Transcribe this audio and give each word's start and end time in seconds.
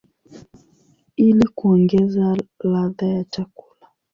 ili 1.15 1.47
kuongeza 1.55 2.37
ladha 2.63 3.07
ya 3.07 3.23
chakula. 3.23 3.87